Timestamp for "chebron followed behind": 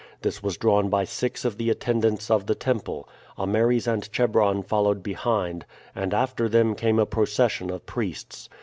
4.11-5.63